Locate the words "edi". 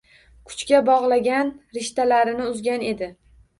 2.91-3.15